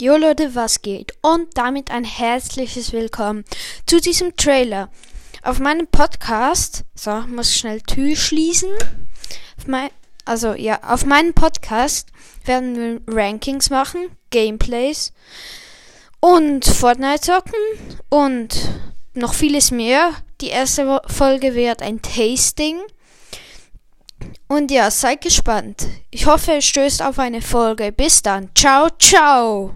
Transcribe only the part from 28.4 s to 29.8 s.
Ciao, ciao.